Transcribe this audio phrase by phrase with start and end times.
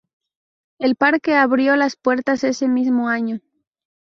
[0.79, 3.39] El parque abrió las puertas ese mismo año.